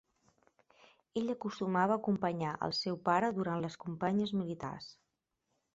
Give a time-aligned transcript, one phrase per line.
[1.21, 4.91] Ell acostumava a acompanyar al seu pare durant les campanyes militars.